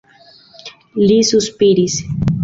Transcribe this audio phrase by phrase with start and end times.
[1.11, 1.99] Li suspiris.